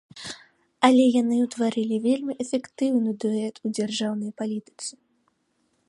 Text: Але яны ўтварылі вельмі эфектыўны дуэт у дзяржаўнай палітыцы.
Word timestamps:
Але 0.87 1.03
яны 1.21 1.35
ўтварылі 1.41 1.97
вельмі 2.07 2.33
эфектыўны 2.45 3.11
дуэт 3.25 3.55
у 3.65 3.75
дзяржаўнай 3.77 4.31
палітыцы. 4.43 4.91